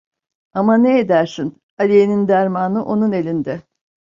Ama 0.53 0.77
ne 0.77 0.99
edersin, 0.99 1.61
Aliye'nin 1.77 2.27
dermanı 2.27 2.85
onun 2.85 3.11
elinde. 3.11 3.61